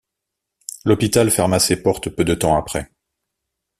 L'hôpital 0.83 1.29
ferma 1.29 1.59
ses 1.59 1.83
portes 1.83 2.09
peu 2.09 2.25
de 2.25 2.33
temps 2.33 2.57
après. 2.57 2.89